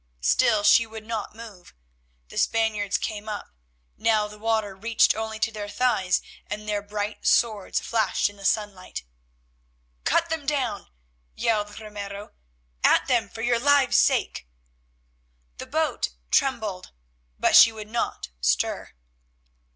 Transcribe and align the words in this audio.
Still 0.23 0.63
she 0.63 0.87
would 0.87 1.05
not 1.05 1.35
move. 1.35 1.75
The 2.29 2.37
Spaniards 2.39 2.97
came 2.97 3.29
up, 3.29 3.53
now 3.97 4.27
the 4.27 4.39
water 4.39 4.75
reached 4.75 5.13
only 5.15 5.37
to 5.37 5.51
their 5.51 5.69
thighs, 5.69 6.23
and 6.47 6.67
their 6.67 6.81
bright 6.81 7.27
swords 7.27 7.79
flashed 7.79 8.27
in 8.27 8.35
the 8.35 8.43
sunlight. 8.43 9.03
"Cut 10.03 10.29
them 10.29 10.47
down!" 10.47 10.87
yelled 11.35 11.79
Ramiro. 11.79 12.31
"At 12.83 13.05
them 13.07 13.29
for 13.29 13.43
your 13.43 13.59
lives' 13.59 13.97
sake." 13.97 14.47
The 15.59 15.67
boat 15.67 16.09
trembled, 16.31 16.93
but 17.39 17.55
she 17.55 17.71
would 17.71 17.87
not 17.87 18.29
stir. 18.41 18.93